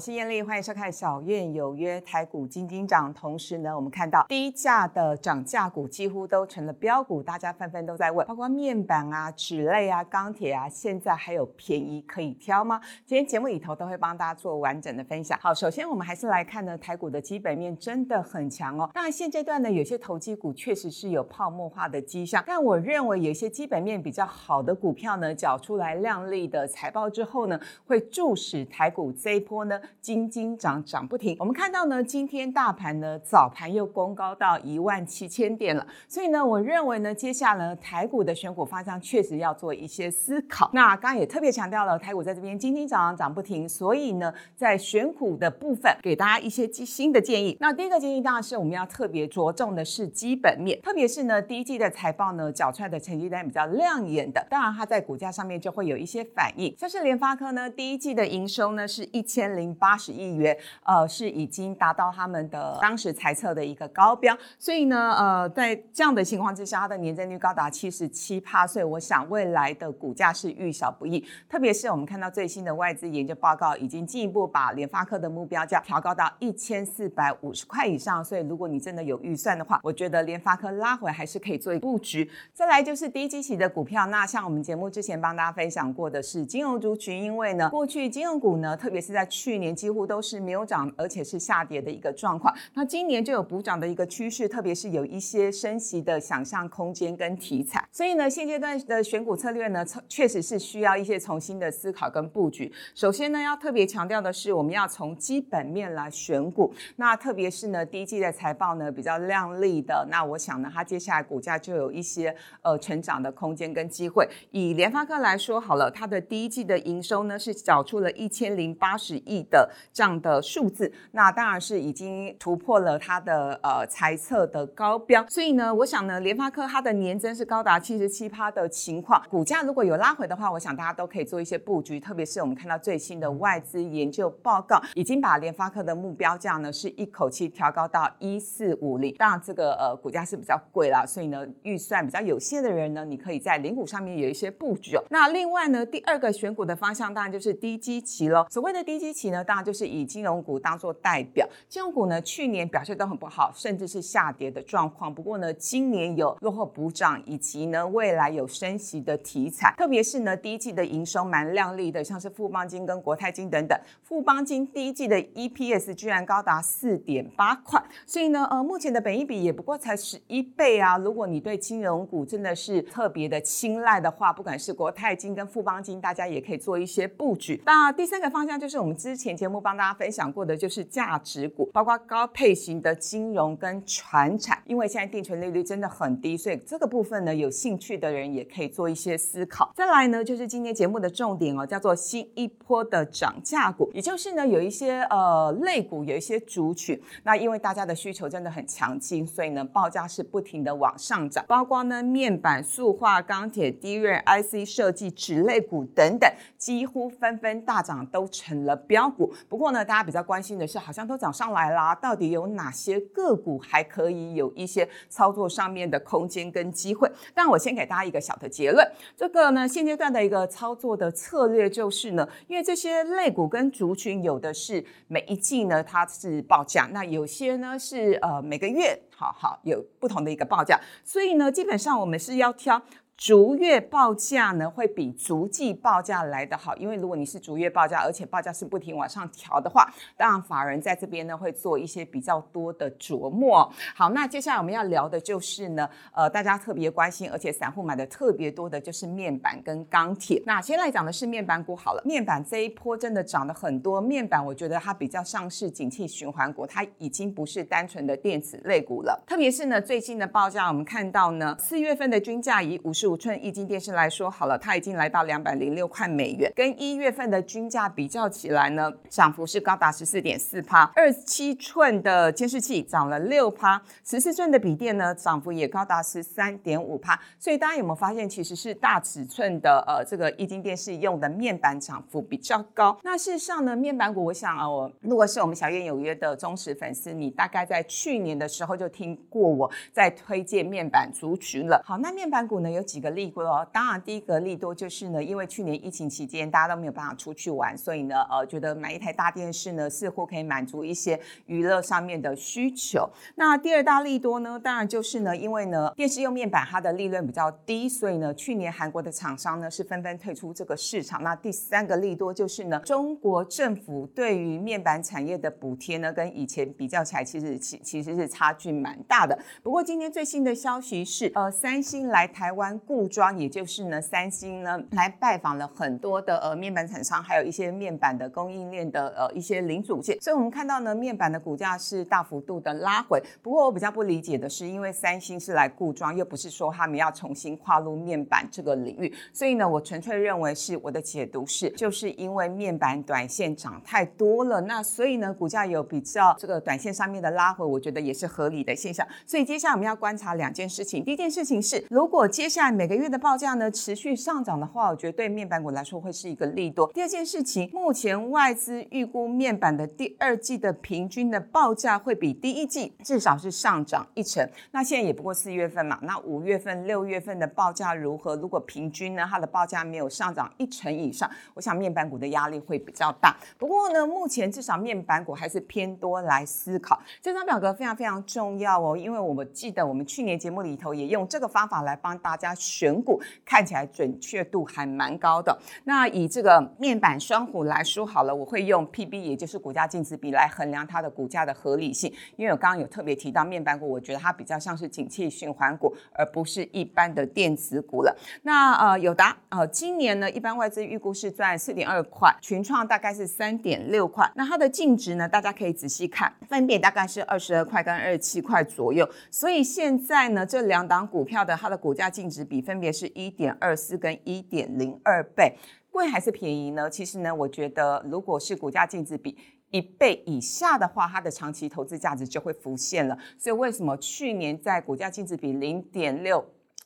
[0.00, 3.12] 我是艳丽，欢迎收看《小院有约》台股金金涨。
[3.12, 12.80] 同时呢，我们看到低价的涨价股几乎都成了标股，大家纷纷都在问，包括面板啊、纸类啊、钢铁啊，现在还有便宜可以挑吗？
[13.04, 15.38] 今天节目里头都会帮大家做完整的分享。
[15.38, 18.88] 好，首先我们还是来看呢，台股的基本面真的很强哦。
[18.94, 29.78] 当然现阶段呢，有些投机股确实是有泡沫化的迹象，但我认为有些基本面比较好的股票呢，缴出来亮丽的财报之后呢，会助使台股这一波呢。
[30.00, 40.70] 金金涨涨不停，我们看到呢，今天大盘呢早盘又攻高到一万七千点了，所以呢，我认为呢，接下来台股的选股方向确实要做一些思考。
[40.72, 47.56] 那刚刚也特别强调了，台股在这边金金涨涨不停，所以呢，在选股的部分给大家一些新的建议。
[47.60, 56.74] 那第一个建议当然是我们要特别着重的是基本面，特别是呢第一季的财报呢缴出来的成绩单比较亮眼的，当然它在股价上面就会有一些反应。
[56.78, 59.74] 像是联发科呢，第一季的营收呢是一千零。
[59.80, 71.26] 八十亿元，呃，是已经达到他们的当时猜测的一个高标，所以呢，呃，在这样的情况之下，它的年增率高达七十七帕，所以我想未来的股价是遇小不易。
[71.48, 82.30] 特别是我们看到最新的外资研究报告，已经进一步把联发科的目标价调高到一千四百五十块以上，所以如果你真的有预算的话，我觉得联发科拉回还是可以做一布局。
[82.52, 89.69] 再来就是低基期的股票，那像我们节目之前帮大家分享过的是金融族群，因为呢，过去金融股呢，特别是在去年。
[89.74, 92.54] 几乎都是没有涨，而且是下跌的一个状况。
[92.74, 97.84] 那今年就有补涨的一个趋势，特别是有一些升息的想象空间跟题材。
[97.90, 102.72] 所以呢，现阶段的选股策略呢，确实是需要一些重新的思考跟布局。
[102.94, 106.72] 首先呢，要特别强调的是，我们要从基本面来选股。
[106.96, 114.28] 那特别是呢，第一季的财报呢比较亮丽的，那我想呢，它接下来股价就有一些呃成长的空间跟机会。
[114.50, 119.59] 以联发科来说好了，它的第一季的营收呢是找出了一千零八十亿的。
[119.92, 145.02] 这样的数字，那当然是已经突破了它的呃猜测的高标，所以呢，我想呢，联发科它的年增是高达七十七趴的情况，股价如果有拉回的话，我想大家都可以做一些布局，特别是我们看到最新的外资研究报告，已经把联发科的目标价呢是一口气调高到一四五零，当然这个呃股价是比较贵啦，所以呢，预算比较有限的人呢，你可以在零股上面有一些布局哦。
[145.10, 149.60] 那另外呢，第二个选股的方向当然就是低基期喽，所谓的低基期呢，当然。
[149.60, 155.14] 就是以金融股当做代表，金融股呢去年表现都很不好，甚至是下跌的状况。
[155.14, 163.78] 不过呢，今年有落后补涨，以及呢未来有升息的题材，特别是呢第一季的营收蛮亮丽的，像是富邦金跟国泰金等等。
[164.02, 170.96] 富邦金第一季的 EPS 居然高达四点八块，所以呢呃目前的本益比也不过才十一倍啊。
[170.96, 177.62] 如果你对金融股真的是特别的青睐的话，不管是国泰金跟富邦金，大家也可以做一些布局。
[177.66, 179.60] 那第三个方向就是我们之前节目。
[179.60, 189.70] 帮大家分享过的就是价值股，包括高配型的金融跟船产，因为现在定存利率真的很低，所以这个部分呢，有兴趣的人也可以做一些思考。
[189.76, 206.30] 再来呢，就是今天节目的重点哦，叫做新一波的涨价股，也就是呢，有一些呃类股，有一些主群，那因为大家的需求真的很强劲，所以呢，报价是不停的往上涨，包括呢面板、塑化、钢铁、低润、IC 设计、纸类股等等，
[206.60, 209.32] 几乎纷纷大涨，都成了标股。
[209.48, 217.10] 不过呢，大家比较关心的是，好像都涨上来啦，到底有哪些个股还可以有一些操作上面的空间跟机会？
[217.34, 232.82] 但我先给大家一个小的结论，这个呢，现阶段的一个操作的策略就是呢，因为这些类股跟族群有的是每一季呢它是报价，那有些呢是呃每个月好好有不同的一个报价，所以呢，基本上我们是要挑。
[233.20, 243.70] 逐月报价呢，会比逐季报价来得好，因为如果你是逐月报价，而且报价是不停往上调的话，当然法人在这边呢会做一些比较多的琢磨。
[243.94, 250.42] 好，那接下来我们要聊的就是呢，呃，大家特别关心，而且散户买的特别多的就是面板跟钢铁。
[250.46, 254.00] 那先来讲的是面板股好了，面板这一波真的涨了很多。
[254.00, 259.22] 面板我觉得它比较像是景气循环股，它已经不是单纯的电子类股了。
[259.26, 263.09] 特别是呢，最近的报价我们看到呢，四月份的均价以五十。
[263.10, 270.84] 五寸液晶电视来说好了，它已经来到两百零六块美元，跟一月份的均价比较起来呢，涨幅是高达十四点四趴。
[270.94, 277.20] 二十七寸的监视器涨了六趴，十四寸的笔电呢，涨幅也高达十三点五趴。
[277.36, 282.96] 所以大家有没有发现，其实是大尺寸的呃这个液晶电视用的面板涨幅比较高。
[283.02, 291.82] 那事实上呢，面板股，我想啊，我如果是我们小燕有约的忠实粉丝，你大概在去年的时候就听过我在推荐面板族群了。
[291.84, 292.99] 好，那面板股呢有几？
[293.00, 293.66] 一个利多哦。
[293.72, 303.08] 当然，第一个利多就是呢，因为去年疫情期间大家都没有办法出去玩，所以呢，呃，觉得买一台大电视呢，似乎可以满足一些娱乐上面的需求。
[303.36, 311.22] 那第二大利多呢，当然就是呢，因为呢，电视用面板它的利润比较低，所以呢，去年韩国的厂商呢是纷纷退出这个市场。
[311.22, 319.38] 那第三个利多就是呢，中国政府对于面板产业的补贴呢，跟以前比较起来，其实其其实是差距蛮大的。
[319.62, 330.20] 不过今天最新的消息是，呃，三星来台湾固装，也就是呢，三星呢来拜访了很多的呃面板厂商，还有一些面板的供应链的呃一些零组件。
[330.20, 333.22] 所以我们看到呢，面板的股价是大幅度的拉回。
[333.40, 349.06] 不过我比较不理解的是，因为三星是来固装，又不是说他们要重新跨入面板这个领域，所以呢，我纯粹认为是我的解读是，就是因为面板短线涨太多了，那所以呢，股价有比较这个短线上面的拉回，我觉得也是合理的现象。
[349.24, 356.90] 所以接下来我们要观察两件事情，第一件事情是，如果接下来每个月的报价呢持续上涨的话，我觉得对面板股来说会是一个利多。
[356.92, 364.48] 第二件事情，目前外资预估面板的第二季的平均的报价会比第一季至少是上涨一成。
[364.70, 368.36] 那现在也不过四月份嘛，那五月份、六月份的报价如何？
[368.36, 373.36] 如果平均呢，它的报价没有上涨一成以上，我想面板股的压力会比较大。
[373.58, 377.00] 不过呢，目前至少面板股还是偏多来思考。
[377.20, 385.58] 这张表格非常非常重要哦，因为我们记得我们去年节目里头也用这个方法来帮大家选股，看起来准确度还蛮高的。
[385.84, 392.12] 那以这个面板双虎来说好了，我会用 PB，也就是股价净值比来衡量它的股价的合理性。
[392.36, 398.14] 因为我刚刚有特别提到面板股，我觉得它比较像是景气循环股，而不是一般的电子股了。
[398.42, 404.30] 那呃，友达呃，今年呢，一般外资预估是赚四点二块，群创大概是三点六块。
[404.34, 409.08] 那它的净值呢，大家可以仔细看，分别大概是二十二块跟二十七块左右。
[409.30, 415.56] 所以现在呢，这两档股票的它的股价净值比分别是一点二四跟一点零二倍，
[415.92, 416.90] 贵还是便宜呢？
[416.90, 419.36] 其实呢，我觉得如果是股价净值比
[419.70, 423.16] 一倍以下的话，它的长期投资价值就会浮现了。
[423.38, 426.44] 所以为什么去年在股价净值比零点六？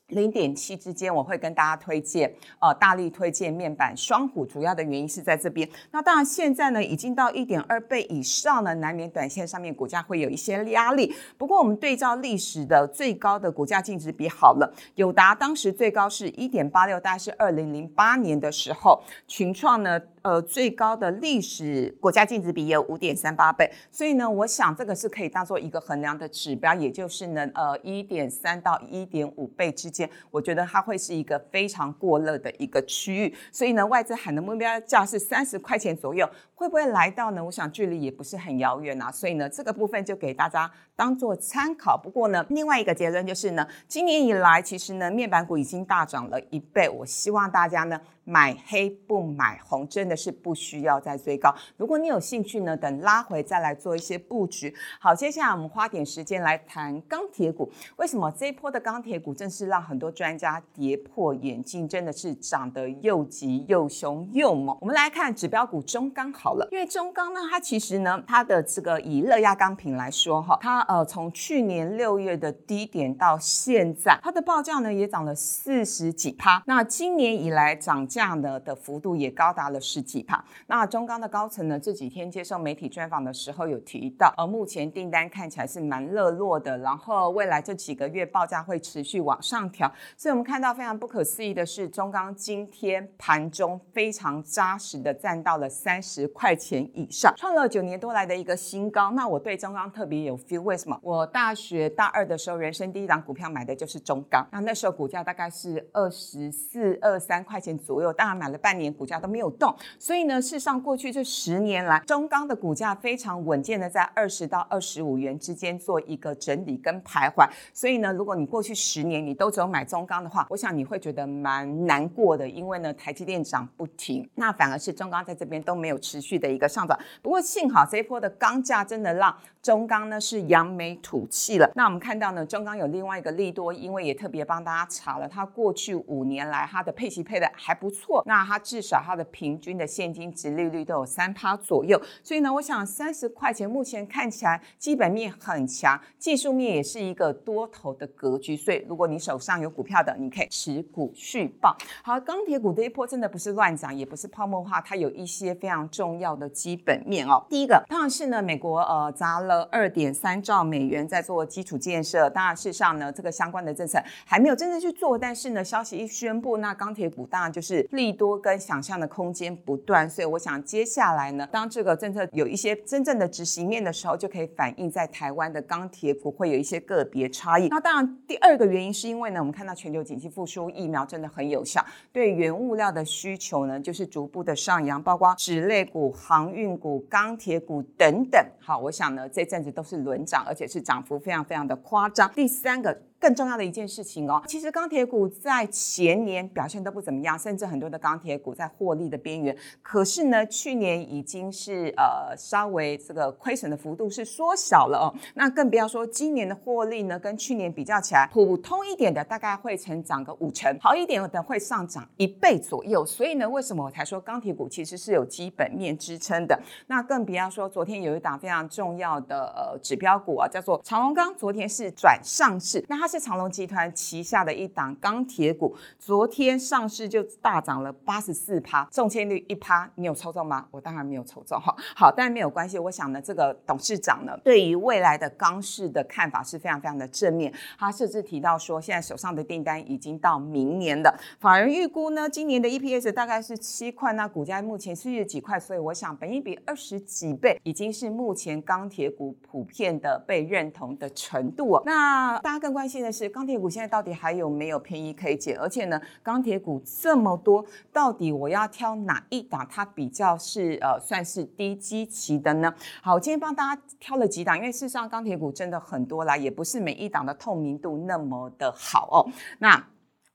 [0.09, 5.69] 零点七之间，我会跟大家推荐，呃，大力推荐面板双虎，主要的原因是在这边。
[5.91, 11.15] 那当然，现在呢已经到一点二倍以上呢，难免短线上面股价会有一些压力。
[11.39, 20.01] 不过，我们对照历史的最高的股价净值比好了，友达当时最高是一点八六，大概是二零零八年的时候，群创呢。
[20.25, 33.35] 呃，最高的历史国家净值比有五点三八倍，所以呢，我想这个是可以当做一个衡量的指标，也就是呢，呃，一点三到一点五倍之间，我觉得它会是一个非常过热的一个区域。
[33.53, 37.45] 所以呢，外资喊的目标价是三十块钱左右，会不会来到呢？
[37.45, 39.13] 我想距离也不是很遥远啊。
[39.13, 41.99] 所以呢，这个部分就给大家当做参考。
[41.99, 46.89] 不过呢，另外一个结论就是呢，今年以来其实呢，面板股已经大涨了一倍。
[46.89, 48.01] 我希望大家呢。
[48.25, 51.55] 买黑不买红，真的是不需要再追高。
[51.77, 54.75] 如果你有兴趣呢，等拉回再来做一些布局。
[54.99, 57.71] 好，接下来我们花点时间来谈钢铁股。
[57.97, 61.87] 为什么这一波的钢铁股正是让很多专家跌破眼镜？
[61.87, 64.75] 真的是涨得又急又凶又猛。
[64.81, 76.63] 我们来看指标股中钢好了，因为中钢呢，它其实呢，它的这个以热轧钢品来说哈，它呃从去年六月的低点到现在，它的报价呢也涨了四十几趴。
[76.67, 78.09] 那今年以来涨。
[78.15, 80.45] 这样的幅度也高达了十几帕。
[80.69, 89.93] 那中钢的高层呢，这几天接受媒体专访的时候有提到，而目前订单看起来是蛮热络的，然后未来这几个月报价会持续往上调。
[90.17, 99.11] 所以我们看到非常不可思议的是，中钢今天盘中非常扎实的站到了三十块钱以上，创了九年多来的一个新高。
[99.11, 100.97] 那我对中钢特别有 feel，为什么？
[101.03, 108.04] 我大学大二的时候，人生第一档股票买的就是中钢，那那时候股价大概是二十四、二三块钱左右。
[108.13, 117.49] 当然买了半年，股价都没有动，所以呢，事实上过去这十年来，中钢的股价非常稳健的在二十到二十五元之间做一个整理跟徘徊。
[117.73, 126.99] 所以呢，如果你过去十年你都只有买中钢的话，我想你会觉得蛮难过的，因为呢，台积电涨不停，那反而是中钢在这边都没有持续的一个上涨。
[127.23, 131.71] 不过幸好这一波的钢价真的让中钢呢是扬眉吐气了。
[131.75, 137.94] 那我们看到呢，中钢有另外一个利多，因为也特别帮大家查了，它过去五年来它的配息配的还不。
[137.95, 138.23] 错。
[138.27, 148.57] 那它至少它的平均的现金值利率都有三趴左右，所以呢，我想三十块钱目前看起来基本面很强，技术面也是一个多头的格局。
[148.57, 151.77] 所以如果你手上有股票的，你可以持股续报。
[152.03, 157.45] 好，钢铁股这一波真的不是乱涨，也不是泡沫化，它有一些非常重要的基本面哦。
[157.49, 170.09] 第一个当然是呢，美国呃砸了二点三兆美元在做基础建设，当然事实上呢，这个相关的政策还没有真正去做，但是呢，消息一宣布，那钢铁股当然就是利多跟想象的空间不断。
[170.09, 177.69] 所以我想接下来呢，当这个政策有一些真正的执行面的时候，就可以反映在台湾的钢铁股会有一些个别差异。
[177.69, 188.45] 那当然第二个原因是因为呢，我们看到全球经济复苏，疫苗真的很有效，对原物料的需求呢就是逐步的上扬，包括纸类股、航运股、钢铁股等等。
[188.61, 192.31] 好，我想呢这阵子都是轮涨，而且是涨幅非常非常的夸张。
[192.35, 192.97] 第三个。
[193.25, 199.57] 更重要的一件事情哦，其实钢铁股在前年表现都不怎么样，甚至很多的钢铁股在获利的边缘。
[199.81, 205.09] 可是呢，去年已经是呃稍微这个亏损的幅度是缩小了哦。
[205.37, 213.07] 那更不要说今年的获利呢，跟去年比较起来，普通一点的大概会成长个五成，好一点的会上涨一倍左右。
[213.07, 216.61] 所以呢，为什么我才说钢铁股其实是有基本面支撑的？
[216.89, 223.14] 那更不要说昨天有一档非常重要的呃指标股啊，叫做长隆钢，昨天是转上市，那它。
[223.15, 230.67] 是长隆集团旗下的一档钢铁股，昨天上市就大涨了八十四趴，中签率一趴，你有抽中吗？
[230.73, 231.73] 我当然没有抽中哈。
[231.95, 237.55] 好，但没有关系，我想呢，这个董事长呢，对于未来的钢市的看法是非常非常的正面。
[237.79, 251.81] 他甚至提到说，现在手上的订单已经到明年的，法人预估呢，今年的 EPS 大概是七块，那股价目前是几块，所以我想，本一比二十几倍，已经是目前钢铁股普遍的被认同的程度。
[251.87, 253.04] 那大家更关心。
[253.05, 255.59] 但是钢铁股现在到底还有没有便宜可以捡？
[255.59, 259.67] 而且呢，钢铁股这么多，到底我要挑哪一档？
[259.71, 262.75] 它比较是呃算是低基期的呢？
[263.03, 269.29] 好，我今天帮大家挑了几档，因为事实上钢铁股真的很多啦，也不是每一档的透明度那么的好哦。
[269.59, 269.87] 那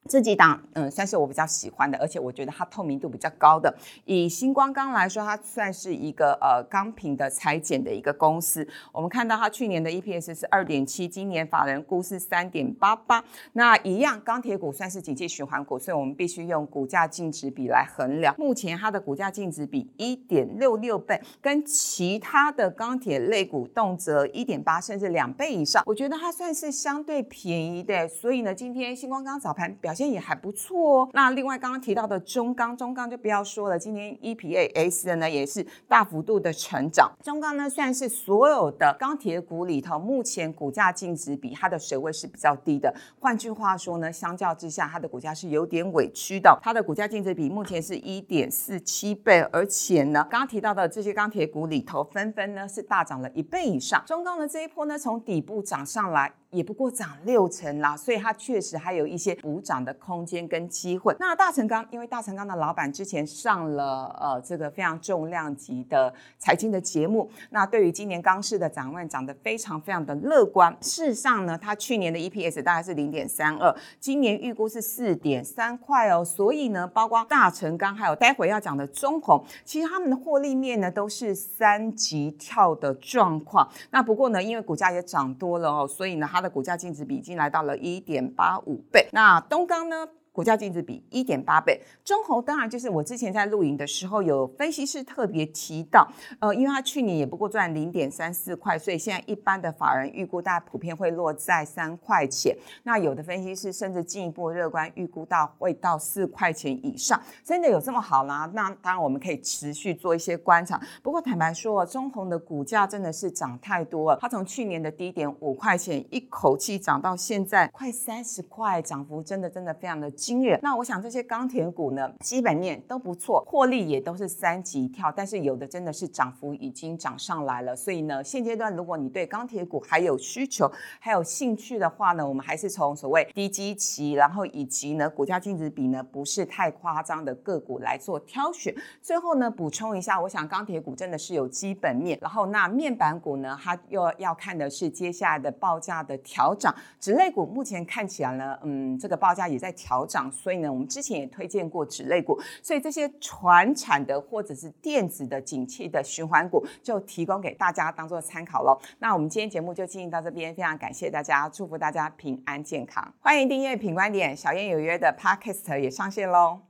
[0.08, 3.72] 这几档，嗯，算是我比较喜欢的，而且我觉得它透明度比较高的。
[4.06, 8.68] 以星光钢来说，它算是一个呃钢品的裁剪的一个公司。
[8.92, 13.24] 我们看到它去年的 EPS 是二点七，今年法人估是三点八八。
[13.54, 18.34] 那一样，钢铁股算是景气循环股，所以我们必须用股价净值比来衡量。
[18.40, 28.08] 目前它的股价净值比一点六六倍，跟其他的钢铁类股动辄一点八甚至两倍以上，我觉得它算是相对便宜的。
[28.08, 29.89] 所以呢，今天星光钢早盘表。
[29.90, 31.10] 表现也还不错哦。
[31.14, 37.12] 那另外刚刚提到的中钢，中钢就不要说了，今天 E P A S 的呢也是大幅度的成长。
[37.24, 42.94] 中钢呢算是所有的钢铁股里头，目前股价净值比它的水位是比较低的。
[43.20, 46.56] 换句话说呢，相较之下，它的股价是有点委屈的。
[46.62, 54.04] 它的股价净值比目前是一点四七倍，而且呢，刚刚提到的这些钢铁股里头，纷纷呢是大涨了一倍以上。
[54.06, 56.32] 中钢的这一波呢，从底部涨上来。
[56.52, 61.16] 也不过涨六成啦，所以它确实还有一些补涨的空间跟机会。
[61.20, 70.76] 那大成钢，因为大成钢的老板之前上了呃这个非常重量级的财经的节目，那对于今年钢市的展望涨得非常非常的乐观。
[70.82, 76.26] 事实上呢，它去年的 EPS 大概是零点三二，今年预估是四点三块哦。
[76.26, 83.70] 所以呢，包括大成钢还有待会要讲的中红，其实他们的获利面呢都是三级跳的状况。
[83.92, 86.39] 那不过呢，因为股价也涨多了哦，所以呢它。
[86.40, 89.10] 它的股价净值比已经来到了一点八五倍。
[89.12, 90.08] 那东钢呢？
[90.32, 96.08] 股价净值比一点八倍，中红当然就是我之前在录影的时候有分析师特别提到，
[96.40, 102.56] 呃，因为它去年也不过赚零点三四块，所以现在一般的法人预估大概普遍会落在三块钱。
[102.84, 108.50] 那有的分析师甚至进一步乐观，预估到会到四块钱以上，真的有这么好吗？
[108.54, 110.80] 那当然我们可以持续做一些观察。
[111.02, 120.10] 不过坦白说，中红的股价真的是涨太多了，它从去年的低点五块钱一口气涨到现在快三十块，涨幅真的真的非常的。
[120.20, 127.74] 精锐，那我想这些钢铁股呢，基本面都不错，获利也都是三级跳，但是有的真的是涨幅已经涨上来了。
[127.74, 138.76] 所以呢，现阶段如果你对钢铁股还有需求、还有兴趣的话呢，我们还是从所谓低基期，然后以及呢股价净值比呢不是太夸张的个股来做挑选。
[139.02, 146.70] 最后呢，补充一下，我想钢铁股真的是有基本面，然后那面板股呢，它又要看的是接下来的报价的调整。
[147.00, 150.09] 纸类股目前看起来呢，嗯，这个报价也在调。
[150.10, 158.78] 涨，所以呢，我们之前也推荐过纸类股，所以这些传产的或者是电子的景气的循环股，就提供给大家当做参考喽。
[158.98, 166.69] 那我们今天节目就进行到这边，非常感谢大家，祝福大家平安健康，欢迎订阅品观点，小燕有约的 Podcast 也上线喽。